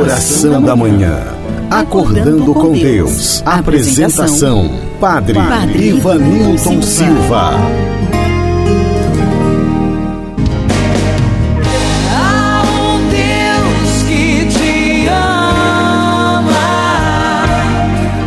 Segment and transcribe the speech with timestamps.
[0.00, 1.14] Oração da Manhã.
[1.70, 3.42] Acordando com Deus.
[3.44, 7.50] Apresentação: Padre, Padre Ivanilton Silva.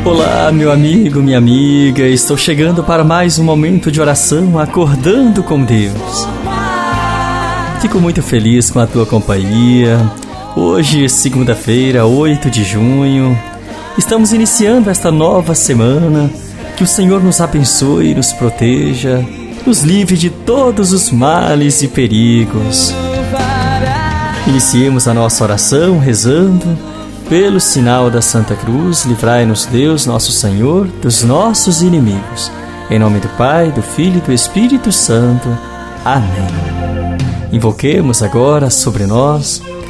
[0.05, 2.03] Olá, meu amigo, minha amiga.
[2.03, 6.27] Estou chegando para mais um momento de oração, acordando com Deus.
[7.81, 9.99] Fico muito feliz com a tua companhia
[10.55, 13.35] Hoje, segunda-feira, 8 de junho,
[13.97, 16.29] estamos iniciando esta nova semana.
[16.77, 19.25] Que o Senhor nos abençoe nos proteja,
[19.65, 22.93] nos livre de todos os males e perigos.
[24.45, 26.77] Iniciemos a nossa oração rezando.
[27.27, 32.51] Pelo sinal da Santa Cruz, livrai-nos Deus, nosso Senhor, dos nossos inimigos.
[32.91, 35.49] Em nome do Pai, do Filho e do Espírito Santo.
[36.05, 37.17] Amém.
[37.51, 39.59] Invoquemos agora sobre nós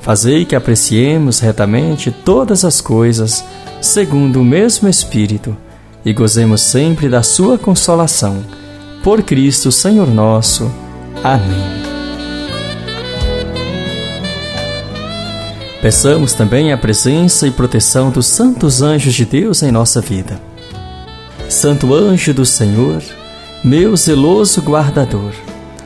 [0.00, 3.44] Fazei que apreciemos retamente todas as coisas
[3.80, 5.56] segundo o mesmo Espírito,
[6.04, 8.44] e gozemos sempre da Sua consolação.
[9.02, 10.70] Por Cristo, Senhor nosso.
[11.22, 11.80] Amém.
[15.80, 20.38] Peçamos também a presença e proteção dos santos anjos de Deus em nossa vida.
[21.48, 23.02] Santo anjo do Senhor,
[23.64, 25.32] meu zeloso guardador,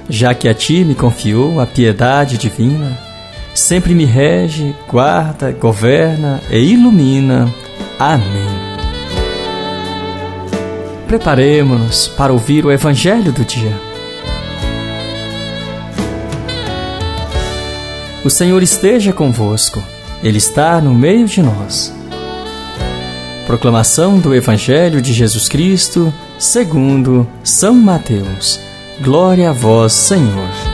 [0.09, 2.99] já que a ti me confiou a piedade divina,
[3.55, 7.53] sempre me rege, guarda, governa e ilumina
[7.99, 8.49] Amém.
[11.07, 13.73] Preparemos-nos para ouvir o Evangelho do dia.
[18.25, 19.83] O Senhor esteja convosco,
[20.23, 21.95] Ele está no meio de nós.
[23.47, 28.59] Proclamação do Evangelho de Jesus Cristo, segundo São Mateus.
[29.01, 30.74] Glória a vós, Senhor.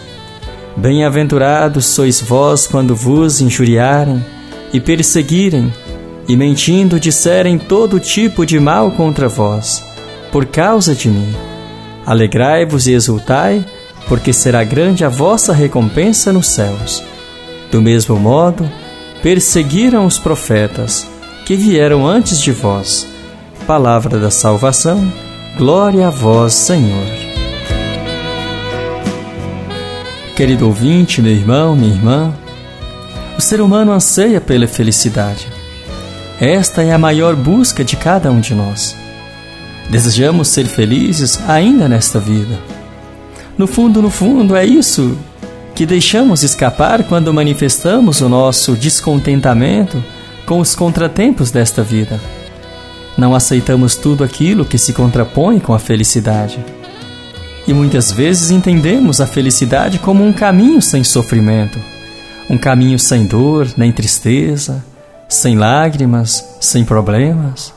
[0.75, 4.23] Bem-aventurados sois vós quando vos injuriarem
[4.73, 5.71] e perseguirem
[6.27, 9.83] e mentindo disserem todo tipo de mal contra vós,
[10.31, 11.35] por causa de mim.
[12.05, 13.65] Alegrai-vos e exultai,
[14.07, 17.03] porque será grande a vossa recompensa nos céus.
[17.69, 18.69] Do mesmo modo,
[19.21, 21.07] perseguiram os profetas
[21.45, 23.07] que vieram antes de vós.
[23.67, 25.11] Palavra da salvação,
[25.57, 27.20] glória a vós, Senhor.
[30.41, 32.33] Querido ouvinte, meu irmão, minha irmã,
[33.37, 35.47] o ser humano anseia pela felicidade
[36.39, 38.95] esta é a maior busca de cada um de nós.
[39.87, 42.57] Desejamos ser felizes ainda nesta vida.
[43.55, 45.15] No fundo, no fundo, é isso
[45.75, 50.03] que deixamos escapar quando manifestamos o nosso descontentamento
[50.43, 52.19] com os contratempos desta vida.
[53.15, 56.80] Não aceitamos tudo aquilo que se contrapõe com a felicidade.
[57.67, 61.79] E muitas vezes entendemos a felicidade como um caminho sem sofrimento,
[62.49, 64.83] um caminho sem dor nem tristeza,
[65.29, 67.73] sem lágrimas, sem problemas.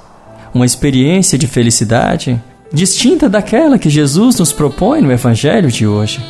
[0.52, 2.42] Uma experiência de felicidade
[2.72, 6.20] distinta daquela que Jesus nos propõe no Evangelho de hoje.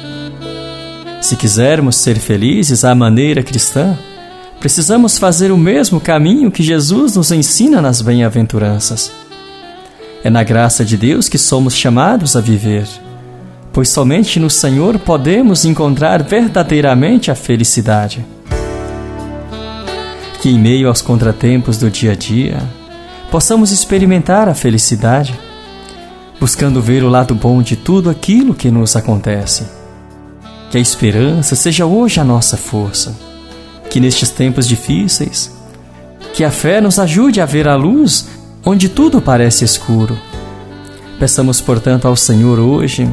[1.23, 3.97] Se quisermos ser felizes à maneira cristã,
[4.61, 9.11] precisamos fazer o mesmo caminho que Jesus nos ensina nas bem-aventuranças.
[10.23, 12.87] É na graça de Deus que somos chamados a viver,
[13.75, 18.25] pois somente no Senhor podemos encontrar verdadeiramente a felicidade
[20.45, 22.59] que, em meio aos contratempos do dia a dia,
[23.31, 25.35] possamos experimentar a felicidade.
[26.39, 29.67] buscando ver o lado bom de tudo aquilo que nos acontece.
[30.71, 33.19] Que a esperança seja hoje a nossa força.
[33.89, 35.51] Que nestes tempos difíceis,
[36.35, 38.29] que a fé nos ajude a ver a luz
[38.67, 40.19] onde tudo parece escuro.
[41.19, 43.09] Peçamos, portanto, ao Senhor hoje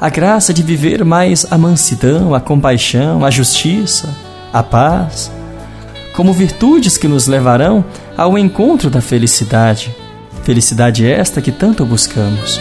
[0.00, 4.08] a graça de viver mais a mansidão, a compaixão, a justiça,
[4.52, 5.30] a paz,
[6.14, 7.84] como virtudes que nos levarão
[8.16, 9.94] ao encontro da felicidade.
[10.42, 12.60] Felicidade esta que tanto buscamos.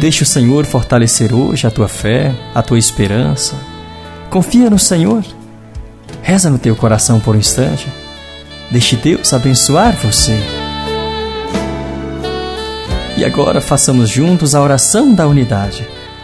[0.00, 3.54] Deixe o Senhor fortalecer hoje a tua fé, a tua esperança.
[4.30, 5.24] Confia no Senhor.
[6.22, 7.86] Reza no teu coração por um instante.
[8.70, 10.38] Deixe Deus abençoar você.
[13.16, 15.86] E agora façamos juntos a oração da unidade,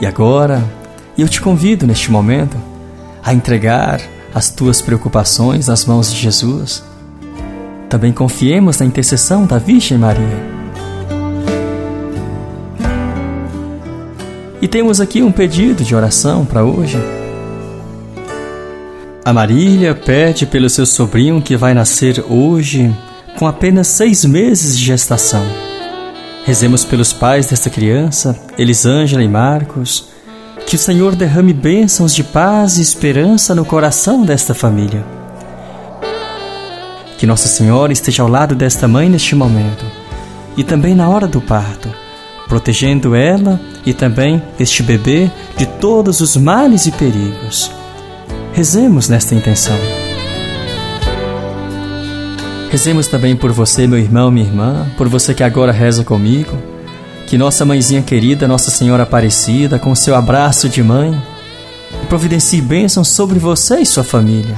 [0.00, 0.62] E agora,
[1.16, 2.56] eu te convido neste momento
[3.22, 4.00] a entregar
[4.34, 6.84] as tuas preocupações nas mãos de Jesus.
[7.88, 10.56] Também confiemos na intercessão da Virgem Maria.
[14.60, 16.98] E temos aqui um pedido de oração para hoje.
[19.24, 22.94] A Marília pede pelo seu sobrinho que vai nascer hoje
[23.38, 25.65] com apenas seis meses de gestação.
[26.46, 30.10] Rezemos pelos pais desta criança, Elisângela e Marcos,
[30.64, 35.04] que o Senhor derrame bênçãos de paz e esperança no coração desta família.
[37.18, 39.84] Que Nossa Senhora esteja ao lado desta mãe neste momento
[40.56, 41.92] e também na hora do parto,
[42.46, 47.72] protegendo ela e também este bebê de todos os males e perigos.
[48.52, 50.05] Rezemos nesta intenção.
[52.70, 56.56] Rezemos também por você, meu irmão, minha irmã, por você que agora reza comigo.
[57.26, 61.20] Que nossa mãezinha querida, Nossa Senhora Aparecida, com seu abraço de mãe,
[62.08, 64.54] providencie bênçãos sobre você e sua família,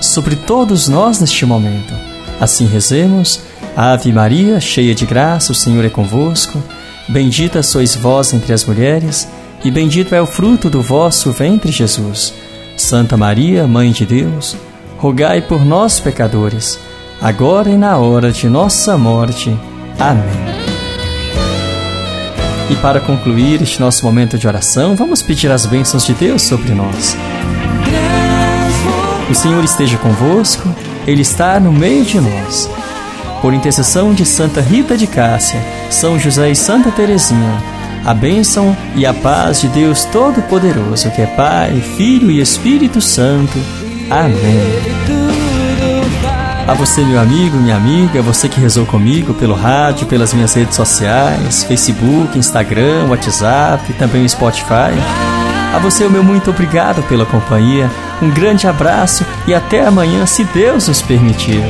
[0.00, 1.94] sobre todos nós neste momento.
[2.40, 3.40] Assim rezemos.
[3.76, 6.62] Ave Maria, cheia de graça, o Senhor é convosco.
[7.08, 9.28] Bendita sois vós entre as mulheres,
[9.64, 12.32] e bendito é o fruto do vosso ventre, Jesus.
[12.76, 14.56] Santa Maria, Mãe de Deus,
[14.98, 16.78] rogai por nós, pecadores
[17.24, 19.58] agora e na hora de nossa morte.
[19.98, 20.44] Amém.
[22.68, 26.74] E para concluir este nosso momento de oração, vamos pedir as bênçãos de Deus sobre
[26.74, 27.16] nós.
[29.30, 30.68] O Senhor esteja convosco,
[31.06, 32.68] Ele está no meio de nós.
[33.40, 37.58] Por intercessão de Santa Rita de Cássia, São José e Santa Teresinha,
[38.04, 43.58] a bênção e a paz de Deus Todo-Poderoso, que é Pai, Filho e Espírito Santo.
[44.10, 45.23] Amém.
[46.66, 50.74] A você, meu amigo, minha amiga, você que rezou comigo pelo rádio, pelas minhas redes
[50.74, 54.94] sociais, Facebook, Instagram, WhatsApp, também o Spotify.
[55.74, 57.90] A você, o meu muito obrigado pela companhia.
[58.22, 61.62] Um grande abraço e até amanhã, se Deus nos permitir.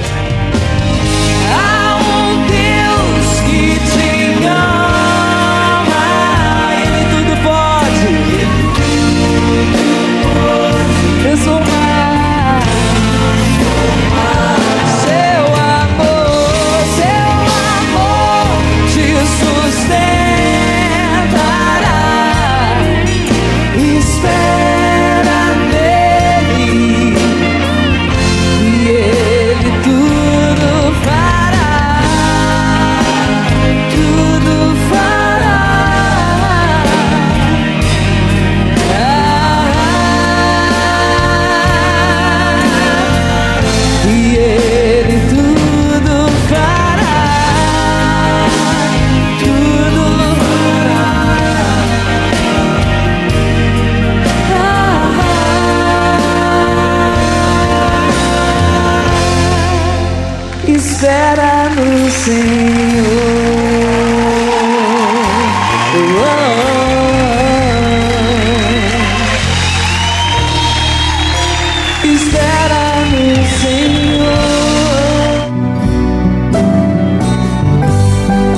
[72.14, 74.14] Espera no Senhor.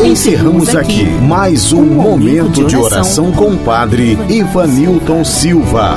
[0.04, 5.96] Encerramos aqui mais um momento de oração com o Padre Ivanilton Silva.